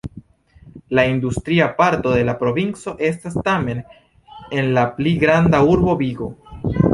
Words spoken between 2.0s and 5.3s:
de la provinco estas tamen en la pli